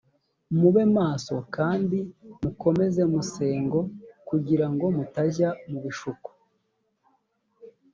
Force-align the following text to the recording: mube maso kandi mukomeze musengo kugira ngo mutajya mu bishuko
mube 0.59 0.81
maso 0.97 1.35
kandi 1.55 1.97
mukomeze 2.41 3.01
musengo 3.13 3.79
kugira 4.27 4.65
ngo 4.73 4.85
mutajya 4.95 5.49
mu 5.69 5.77
bishuko 5.83 6.29